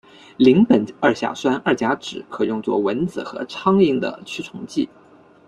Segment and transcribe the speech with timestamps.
[0.39, 4.89] 邻苯二甲酸二甲酯可用作蚊子和苍蝇的驱虫剂。